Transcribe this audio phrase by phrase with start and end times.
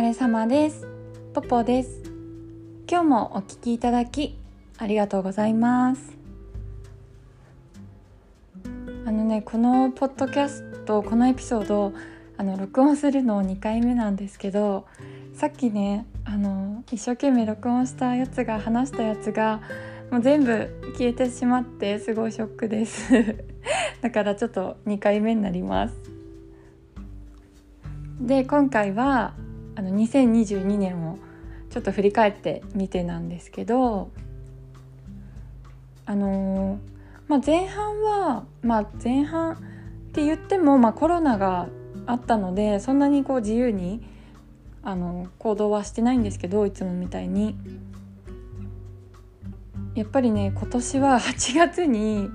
[0.00, 0.88] 疲れ様です。
[1.34, 2.00] ポポです。
[2.88, 4.38] 今日もお聞きいただき
[4.78, 6.16] ありがとうございます。
[9.04, 11.92] あのねこのポッドキャストこのエピソード
[12.38, 14.86] あの録音するの2回目なんですけど
[15.34, 19.60] さっきねあの一生懸命録音したやつが話したやつが
[20.10, 23.12] もう全部消えてしまってすごいショックです。
[24.00, 25.94] だからちょっと2回目になります。
[28.18, 29.34] で今回は
[29.76, 31.18] あの2022年を
[31.70, 34.10] ちょっと振り返ってみてなんですけど
[36.06, 36.78] あのー、
[37.28, 39.56] まあ、前半は、まあ、前半っ
[40.12, 41.68] て言っても、まあ、コロナが
[42.06, 44.02] あったのでそんなにこう自由に
[44.82, 47.56] あの行動はしてないんですけどいつもみたいに。
[49.94, 52.30] やっぱりね今年は 8月に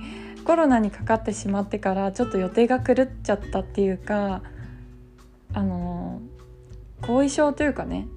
[0.46, 4.44] コロナにかかってしまってからちょっと予定が狂っちゃったっていうか
[5.54, 6.22] あの
[7.02, 8.08] 後遺症というかね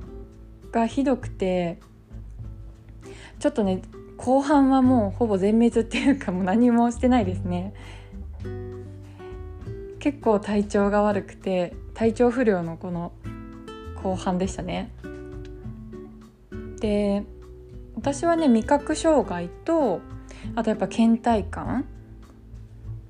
[0.72, 1.78] がひどくて
[3.38, 3.82] ちょっとね
[4.16, 7.72] 後半はもうほぼ全滅っていうかもう何もしてないですね。
[10.00, 13.12] 結構体調が悪くて体調不良のこの
[14.02, 14.90] 後半でしたね。
[16.80, 17.24] で
[17.96, 20.00] 私はね味覚障害と
[20.54, 21.84] あとやっぱ倦怠感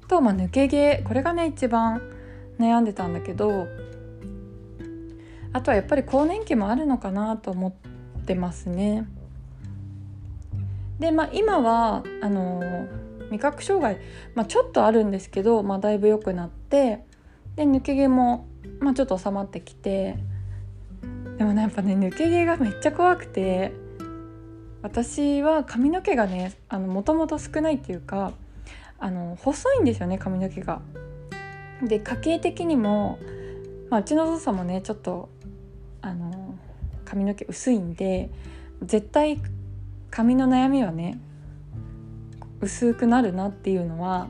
[0.09, 2.01] と、まあ、抜け毛これがね一番
[2.59, 3.67] 悩んでたんだけど
[5.53, 9.09] あとはやっぱり更年期もあるのかなと思ってますね。
[10.99, 12.89] でまあ今はあの
[13.31, 13.99] 味覚障害、
[14.35, 17.05] まあ、ちょっとあるんですけど、まあ、だいぶ良くなって
[17.57, 18.47] で抜け毛も、
[18.81, 20.17] まあ、ちょっと収まってきて
[21.37, 23.73] でもねやっぱね抜け毛がめっちゃ怖くて
[24.83, 28.33] 私は髪の毛がねもともと少ないっていうか
[28.99, 30.81] あの細いんですよね髪の毛が。
[31.83, 33.21] で家計的にも、
[33.89, 35.29] まあ、うちのお父さんもねちょっと
[36.01, 36.55] あの
[37.05, 38.31] 髪の毛薄いんで
[38.83, 39.41] 絶対
[40.11, 41.19] 髪の悩みはね
[42.61, 44.29] 薄くなるなっていうのは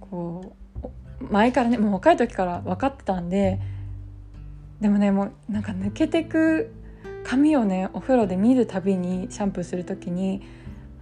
[0.00, 0.54] こ
[1.20, 3.60] う前からねもう若い時から分かってたんで
[4.80, 6.72] でもねもうなんか抜けてく
[7.24, 10.42] 髪をねお風呂で見るたびにシャンプーする時に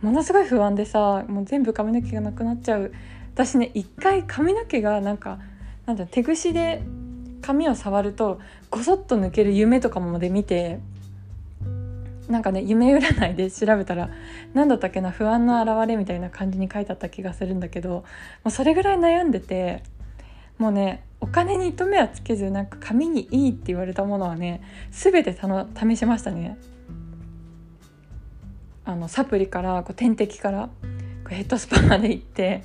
[0.03, 2.93] ものすごい不安でさもう全部髪の毛がなくなっちゃう。
[3.35, 5.39] 私ね一回髪の毛がなんか
[5.85, 6.83] なんだ手ぐしで
[7.47, 8.41] 髪を触ると
[8.71, 10.81] ごそっと抜ける夢とかもで見て
[12.29, 14.11] なんかね夢占いで調べたら
[14.53, 18.05] 何だったっけな不安の表れみたいな感じに書いてあった気がするんだけども
[18.47, 19.85] うそれぐらい悩んでて
[20.59, 26.59] もうねお金に糸目はつけずなんか髪にいいって言われたものはね全て試しましたね。
[28.85, 30.69] あのサプリからこう点滴から
[31.29, 32.63] ヘッドスパまで行って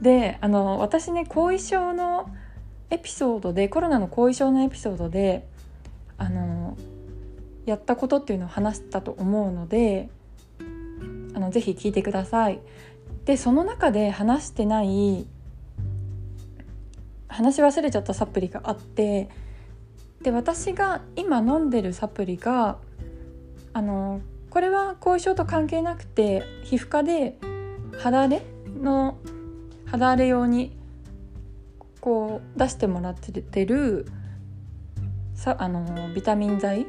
[0.00, 2.30] であの私ね後遺症の
[2.92, 5.48] エピソードでコロナの後遺症のエピソードで
[6.18, 6.76] あの
[7.64, 10.10] やったことっていうのを話したと思うので
[11.34, 12.60] あのぜひ聞いてください。
[13.24, 15.26] でその中で話してない
[17.28, 19.30] 話し忘れちゃったサプリがあって
[20.22, 22.76] で私が今飲んでるサプリが
[23.72, 24.20] あの
[24.50, 27.38] これは後遺症と関係なくて皮膚科で
[27.98, 28.42] 肌荒れ
[28.82, 29.16] の
[29.86, 30.76] 肌荒れ用に
[32.02, 34.06] こう出してもらってる
[35.34, 36.86] さあのビタミン剤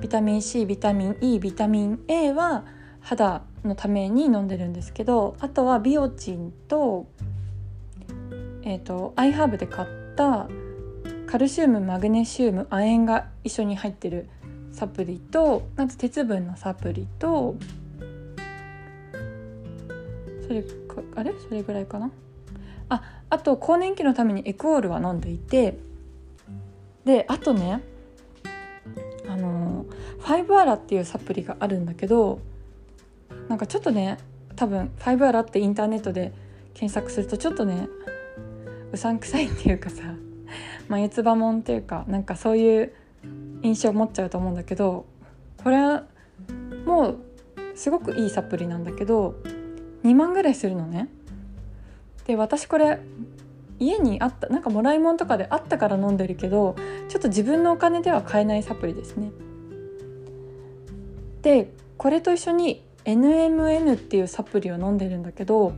[0.00, 2.64] ビタミン C ビタミン E ビタミン A は
[3.00, 7.06] 肌のために飲んでるんですけどあとはビオチンと,、
[8.62, 10.48] えーと、アイハーブで買った
[11.26, 14.30] カルシウムマグネシウム亜鉛が一緒に入ってる
[14.72, 17.54] サプリとあと鉄分のサプリと
[20.46, 20.68] それか
[21.16, 21.34] あれ？
[21.46, 22.10] それぐらいかな？
[22.88, 23.02] あ
[23.34, 25.76] あと更年期のためにエクオールは飲んでいて
[27.04, 27.82] であとね
[29.28, 29.86] あの
[30.20, 32.38] ファイブアラっていうサプリがあるんだけど
[33.48, 34.18] なんかちょっとね
[34.54, 36.32] 多分ファイブアラってインターネットで
[36.74, 37.88] 検索するとちょっとね
[38.92, 40.02] うさんくさいっていうかさ
[40.88, 42.92] 眉唾もんっていうかなんかそういう
[43.62, 45.06] 印象を持っちゃうと思うんだけど
[45.64, 46.04] これは
[46.86, 47.18] もう
[47.74, 49.34] すごくいいサプリなんだけど
[50.04, 51.08] 2万ぐらいするのね。
[52.26, 52.98] で私これ
[53.78, 56.76] 家にあったなんかもらい物とかであったから飲んでるけど
[57.08, 59.30] ちょっと自分のお金では買えないサプリですね。
[61.42, 65.74] でこれと一緒に NMN っていうサプリを飲んでるんだけど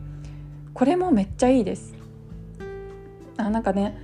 [0.74, 1.94] これもめっちゃいいです。
[3.36, 3.98] あなんかね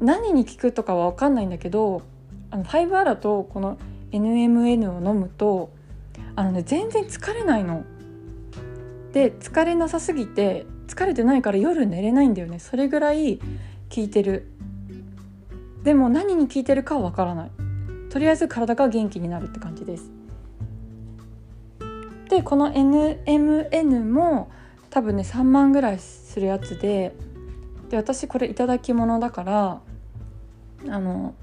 [0.00, 2.02] 何に効くとかは分かんないんだけど
[2.50, 3.78] あの5アラとこの
[4.12, 5.70] NMN を飲むと
[6.36, 7.84] あのね全然疲れないの。
[9.12, 12.58] で疲れなさすぎて疲れてないから夜寝れないんだよね。
[12.58, 14.46] それぐらい効いてる。
[15.82, 17.50] でも何に効いてるかはわからない。
[18.10, 20.10] とりあえず体が元気になるって感じです。
[22.28, 24.50] でこの NMN も
[24.90, 27.14] 多分ね3万ぐらいするやつで
[27.90, 29.80] で私これ頂き物だから
[30.88, 31.34] あの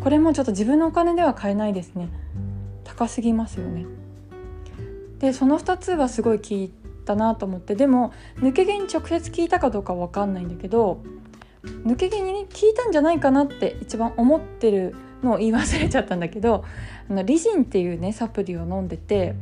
[0.00, 2.08] これもちょっと自分のお金では買えないですね。
[2.84, 3.86] 高すぎますよね。
[5.18, 6.70] でその2つはすごい効い
[7.10, 11.02] たなと思ってでも抜け毛に直接効いたかどうかは分かんないんだけど
[11.64, 16.64] 抜け毛にね効いたんじゃないかなって一番思ってるのを言い忘れちゃったんだけど
[17.10, 19.34] あのリジンっていうねサプリを飲んでて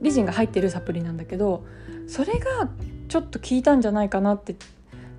[0.00, 1.64] リジンが入ってるサプリなんだけど
[2.06, 2.68] それが
[3.08, 4.54] ちょっと効いたんじゃないかなって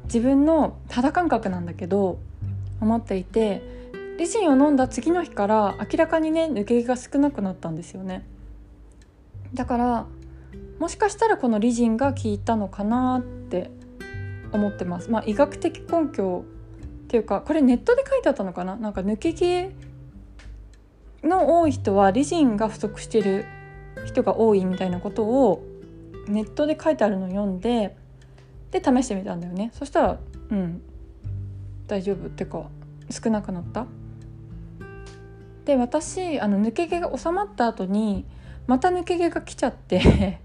[0.06, 2.20] 自分の肌感覚なんだけど
[2.80, 3.62] 思っていて
[4.18, 8.24] リジンを飲んだ次の日から明らかにね抜け毛が少なくなったんですよね。
[9.54, 10.06] だから
[10.80, 13.72] もしかしたらこのリジンが効いたのかなって
[14.52, 15.10] 思ってます。
[15.10, 16.46] まあ医学的根拠
[17.06, 18.76] っていうかこれネットで書いてあったのかな？
[18.76, 19.72] なんか抜け毛
[21.24, 23.46] の多い人はリジンが不足してる
[24.06, 25.64] 人が多いみたいなことを
[26.28, 27.98] ネットで書いてあるのを読んで
[28.72, 29.72] で試してみたんだよね。
[29.74, 30.20] そしたら
[30.52, 30.82] うん。
[31.88, 32.70] 大丈夫っていうか
[33.10, 33.88] 少なくなった。
[35.66, 38.26] で私あの抜け毛が収まった後に
[38.68, 40.40] また抜け毛が来ちゃって。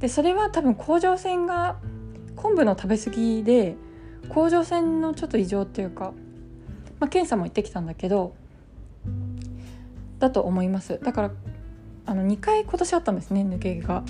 [0.00, 1.76] でそれは多分甲状腺が
[2.36, 3.76] 昆布の食べ過ぎで
[4.30, 6.12] 甲状腺のちょっと異常っていうか、
[6.98, 8.34] まあ、検査も行ってきたんだけど
[10.18, 11.00] だと思います。
[11.02, 11.30] だから
[12.06, 14.04] あの2回今年あったんですね抜け毛が。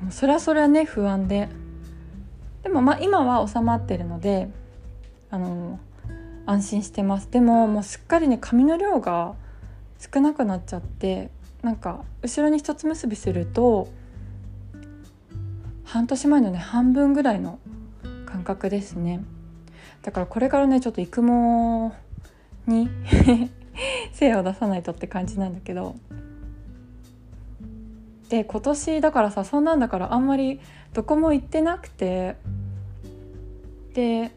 [0.00, 1.48] もそれはそれはね不安で。
[2.62, 4.48] でもまあ今は収まってるので
[5.30, 5.78] あの
[6.46, 7.30] 安心してます。
[7.30, 9.34] でももうすっかりね髪の量が
[9.98, 11.30] 少なくなっちゃって
[11.62, 13.88] なんか後ろに一つ結びすると
[15.88, 17.58] 半年前のね半分ぐらいの
[18.26, 19.20] 感覚ですね。
[20.02, 21.94] だからこれからねちょっと育毛
[22.66, 22.90] に
[24.12, 25.96] 精を出さないとって感じなんだけど。
[28.28, 30.60] で今年だからさそんなんだからあんまり
[30.92, 32.36] どこも行ってなくて。
[33.94, 34.30] で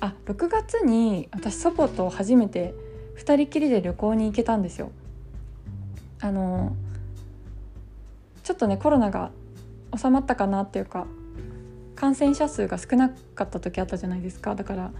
[0.00, 2.74] あ6月に私祖母と初めて
[3.18, 4.90] 2人きりで旅行に行けたんですよ。
[6.22, 6.74] あの
[8.42, 9.30] ちょっとねコロナが
[9.96, 11.06] 収まったかなっていうか
[11.94, 14.54] 感染者数が少なかった時あったじゃないですか。
[14.54, 14.90] だから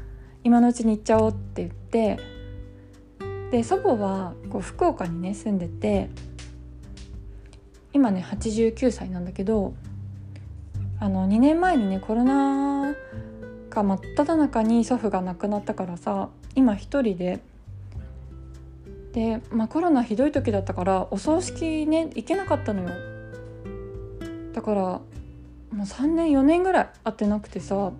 [0.44, 2.18] 今のうちに行っちゃおうって言って
[3.50, 6.08] で祖母はこう福岡にね住んでて
[7.92, 9.74] 今ね89歳なんだけど
[10.98, 12.94] あの2年前にねコロナ
[13.70, 17.40] 禍真っ只中に祖父が亡くなったからさ今一人で
[19.12, 23.09] で、まあ、コロナひどい時だったからお葬式ね行けなかったのよ。
[24.60, 25.02] だからも
[25.72, 27.92] う3年4年ぐらい会ってなくてさ。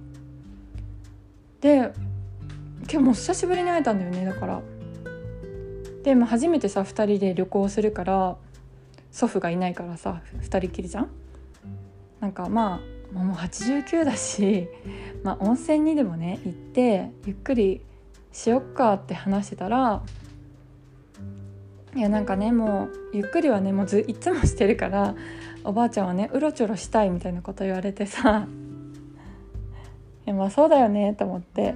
[1.62, 1.92] で
[2.82, 4.60] 今日も久しぶりに会えたんだよねだから。
[6.04, 8.36] で、まあ、初めてさ2人で旅行するから
[9.10, 11.08] 祖父がいないからさ2人きりじゃん。
[12.20, 12.82] なんかま
[13.14, 14.68] あもう89だし、
[15.24, 17.80] まあ、温泉にでもね行ってゆっくり
[18.32, 20.02] しよっかって話してたら
[21.96, 25.14] いやなんかねもうゆっくりはねもうずいつもしてるから
[25.64, 28.46] おばあちゃんはねうろちょろしたいみたいなこと言われてさ
[30.26, 31.74] まあそうだよねと思って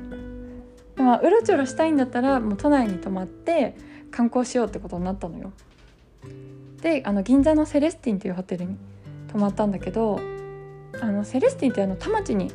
[0.96, 3.74] で、まあ、うろちょろしたいんだったらもう都内に泊まって
[4.10, 5.52] 観光しようってことになったのよ。
[6.82, 8.76] であの銀座のセレスティンっていうホテルに
[9.28, 10.20] 泊まったんだけど
[11.00, 12.52] あのセレスティンってあの田町に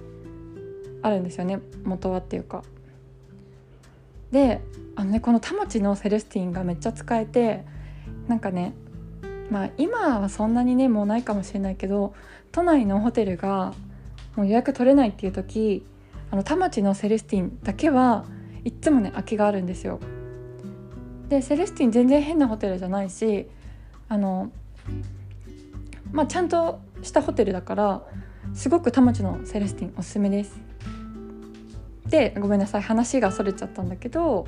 [1.01, 2.63] あるんですよね元はっていうか。
[4.31, 4.61] で
[4.95, 7.65] あのねこの田町のセレスティンがめっちゃ使えて
[8.27, 8.73] なんかね
[9.49, 12.13] まあ今はそんなにねもうないかもしれないけど
[12.51, 13.73] 都内のホテルが
[14.35, 15.85] もう予約取れないっていう時
[16.31, 18.25] あの田町のセレスティンだけは
[18.63, 19.99] いっつもね空きがあるんですよ。
[21.29, 23.47] でセレスティン全然変なホテルじゃないし
[24.07, 24.51] あの
[26.11, 28.03] まあちゃんとしたホテルだから
[28.53, 30.59] すごく田町のセレスティンおすすめです。
[32.07, 34.45] でごめんなさい話がそれちゃったんだけど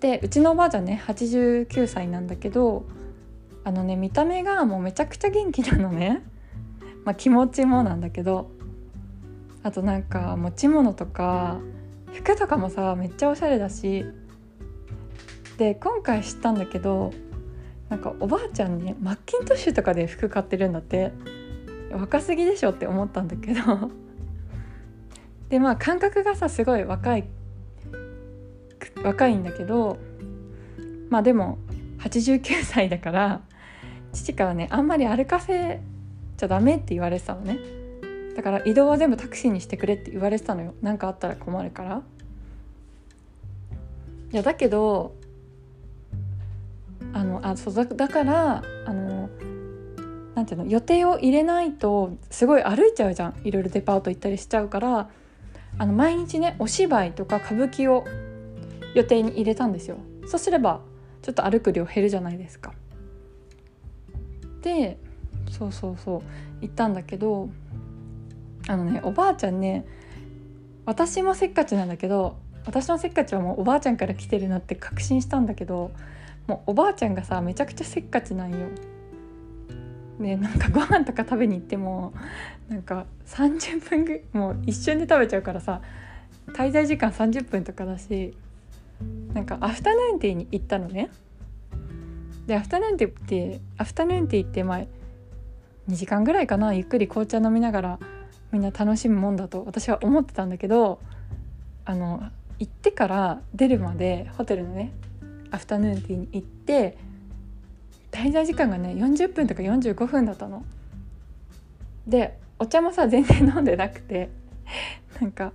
[0.00, 2.86] でうちのおばあちゃんね89歳なんだけど
[3.66, 6.22] あのね見た目がもうめちゃくちゃ元気なのね、
[7.04, 8.48] まあ、気持ちもなんだけど。
[9.64, 11.58] あとなんか持ち物とか
[12.12, 14.06] 服とかもさめっちゃおしゃれだし。
[15.58, 17.12] で今回知ったんだけど
[17.88, 21.12] なんかおばあちゃんねマッキントッシュとかで服買ってるんだって。
[21.90, 23.90] 若すぎでしょって思ったんだけど。
[25.50, 27.24] でまあ感覚がさすごい若い
[29.02, 29.98] 若いんだけど。
[31.10, 31.58] まあでも
[31.98, 33.40] 89歳だから。
[34.16, 35.80] 父からねあんまり歩かせ
[36.36, 37.58] ちゃダメって言われてたのね。
[38.36, 40.74] だから移動は全部タクシーにしてくれって言われてたのよ。
[40.82, 42.02] 何かあったら困るから。
[44.32, 45.14] いやだけど
[47.12, 49.30] あのあそうだだからあの
[50.34, 53.34] なんていうの予定を入れないとすごい歩いちゃうじゃん。
[53.44, 55.08] いろいろデパート行ったりしちゃうから。
[55.78, 58.06] あの毎日ねお芝居とか歌舞伎を
[58.94, 59.98] 予定に入れたんですよ。
[60.26, 60.80] そうすれば
[61.20, 62.72] ちょっと歩く量減るじゃないですか。
[64.66, 64.98] で
[65.48, 66.22] そうそうそう
[66.60, 67.48] 行ったんだけど
[68.66, 69.86] あのねおばあちゃんね
[70.86, 75.92] 私もせっかちなんだけど私のせっかちはもうおばあちゃんから来てるなって確信したんだけど
[76.48, 78.66] もうおばあちゃんがさめちゃくちゃせっかちなんよ。
[80.18, 82.12] でなんかご飯とか食べに行っても
[82.68, 85.82] なんか30分ぐもう一瞬で食べちゃうからさ
[86.48, 88.34] 滞在時間30分とかだし
[89.34, 91.10] なんかアフタヌーンティーに行ったのね。
[92.46, 94.88] でアフタヌーンティーってアフタヌーンティーって前
[95.88, 97.98] 2時間ぐらいかなゆっくり紅茶飲みながら
[98.52, 101.00] みんな楽しむもんだと私は思ってたんだけど
[101.84, 102.22] あの
[102.58, 104.92] 行ってから出るまでホテルのね
[105.50, 106.96] アフタヌーンティーに行って
[108.10, 110.64] 滞在時間がね40分とか45分だったの。
[112.06, 114.30] でお茶もさ全然飲んでなくて
[115.20, 115.52] なんか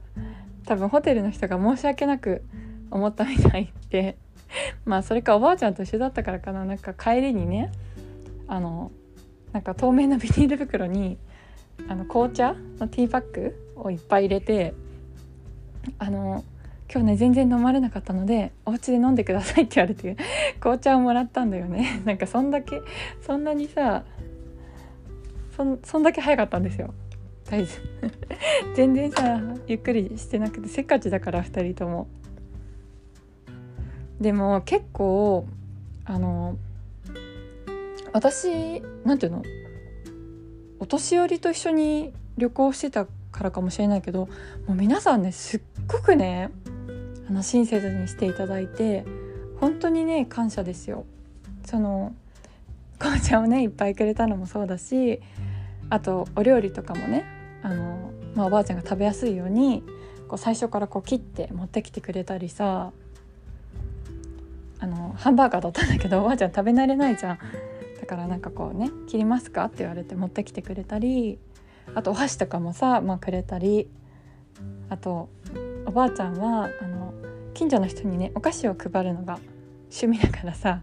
[0.66, 2.44] 多分ホテルの人が申し訳なく
[2.92, 4.18] 思ったみたいで
[4.86, 6.66] まあそれかおばあちゃんと一緒だったからかな。
[6.66, 7.72] なんか帰りにね
[8.48, 8.92] あの
[9.54, 11.18] なんか透明なビニール袋に
[11.88, 14.74] あの紅茶のティーパックをいっぱい入れて
[15.98, 16.44] あの
[16.92, 20.18] 今日ね全然飲まれなかったのでお家で飲んでくださいって言われて
[20.60, 22.02] 紅茶をもらったんだよね。
[22.06, 22.82] なんかそんだけ
[23.22, 24.04] そんなにさ
[25.84, 26.94] そんだけ早かったんですよ。
[27.50, 28.10] 大丈夫。
[28.76, 32.08] 全然さゆっくりしてなくてせっかちだから2人とも。
[34.22, 35.48] でも結構
[36.06, 36.58] あの
[38.14, 39.44] 私なんていうの？
[40.80, 44.28] お年寄りと一緒に旅行してたからかもしれないけど
[44.68, 46.52] もう皆さんねすっごくね
[47.28, 49.06] あの親切にしていただいて
[49.60, 51.06] 本当にね感謝ですよ。
[51.66, 52.14] その
[53.00, 55.20] 紅茶をねいっぱいくれたのもそうだし
[55.90, 57.26] あとお料理とかもね
[57.64, 59.84] あの、まあ、おばあちゃんが食べやすいように
[60.28, 62.92] こう最初からこう切って持ってきてくれたりさ
[64.82, 67.40] あのハンバーガーだったんだけどおばあちゃん食べ慣れないじゃん
[68.00, 71.40] だからなんかこうね「切りますか?」って言われて持ってきてくれたり
[71.94, 73.90] あとお箸とかもさ、まあ、くれたり
[74.90, 75.30] あと
[75.86, 77.14] おばあちゃんはあの
[77.54, 79.40] 近所の人にねお菓子を配るのが
[79.92, 80.82] 趣味だからさ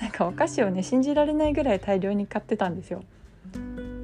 [0.00, 3.02] なんかお菓子をね信じられないぐらい大量に買ってたんですよ。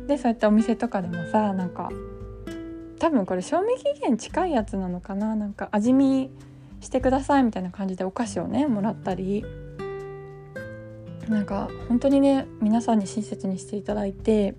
[0.07, 1.91] でそうやってお店とかでもさなんか
[2.99, 6.31] 多分これ賞味期限近いやつなのかななんか味見
[6.87, 9.45] してくださいみたいな感じでお菓子をねもらったり。
[11.29, 14.55] なんか本当にね皆さんに親切にしていただいて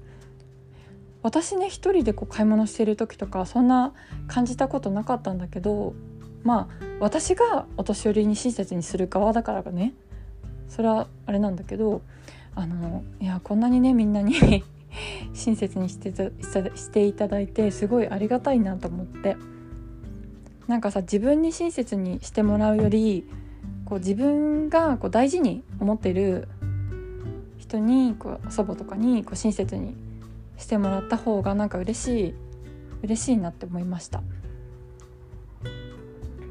[1.24, 3.94] 私ね一人でこう買い物してる時とかそんな
[4.28, 5.94] 感じたことなかったんだけど
[6.44, 9.94] まあ私がお年寄りに親切にする側だからがね。
[10.68, 12.02] それはあれなんだけど
[12.54, 14.36] あのいやこんなにねみんなに
[15.34, 19.38] 親切にしてしていただいてすごいありがたいなと思って
[20.68, 23.30] なんかさ自分に親切にしてもらうより
[23.86, 26.48] こう自分がこう大事に思ってる
[27.58, 29.96] 人にこう祖母とかにこう親切に
[30.58, 32.34] してもらった方がなんか嬉しい
[33.04, 34.22] 嬉しいなって思いました。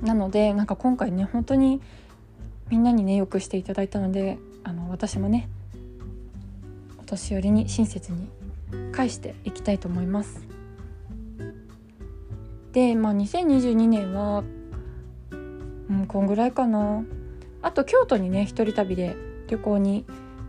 [0.02, 1.80] なのでなんか今回ね本当に
[2.68, 5.48] みんなにねよくしていただいたのであの私もね
[6.98, 8.28] お年寄りに親切に
[8.92, 10.45] 返していきたいと思います。
[12.76, 14.44] でまあ2022年は
[15.30, 17.04] うんこんぐらいかな。
[17.62, 19.16] あと京都にね一人旅で
[19.48, 20.04] 旅行に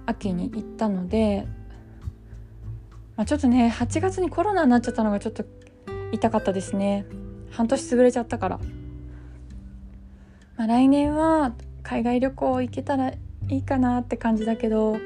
[0.05, 1.47] 秋に行ったので、
[3.15, 5.45] まあ、ちょっとね8月にコロナになっちゃったのがちょっと
[6.11, 7.05] 痛かったですね。
[7.49, 8.59] 半年潰れちゃったから、
[10.57, 14.97] まあ、来年は海外旅行行けたらいいかなって感じだけど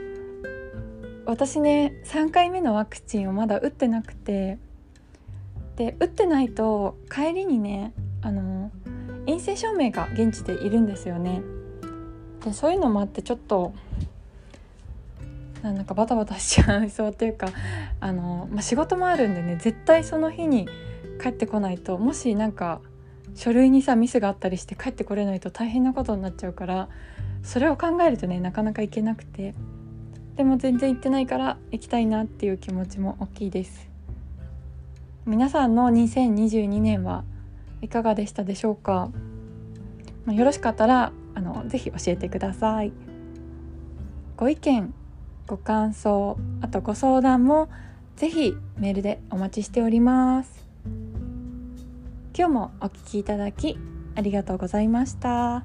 [1.28, 4.58] 私ね3回目のワクチンをまだ打ってなくて
[5.82, 8.70] で打ってないと帰りにねあの
[9.26, 11.42] 陰性証明が現地でいるんですよね。
[12.46, 13.74] でそういうのもあってちょっと
[15.64, 17.48] なんかバタバタしちゃいそうっていうか
[18.00, 20.68] あの、まあ、仕事もあるんでね絶対その日に
[21.20, 22.82] 帰ってこないともしなんか
[23.34, 26.90] 書類にさミスがあったりして帰ってこれないと大変なことになっちゃうから
[27.42, 29.56] それを考えるとねなかなか行けなくて。
[30.38, 33.91] でも全然行ってないから行きたいなっていう気持ちも大きいです。
[35.26, 37.24] 皆さんの2022年は
[37.82, 39.12] いかがでしたでしょうか、
[40.26, 42.92] まあ、よろしかったらあのぜひ教えてください。
[44.36, 44.94] ご意見
[45.46, 47.70] ご感想あとご相談も
[48.16, 50.66] ぜひメールでお待ちしております。
[52.36, 53.78] 今日もお聞きいただき
[54.16, 55.64] ありがとうございました。